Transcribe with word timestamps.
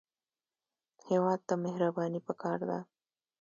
هېواد 1.09 1.39
ته 1.47 1.53
مهرباني 1.63 2.19
پکار 2.27 2.59
ده 2.69 2.79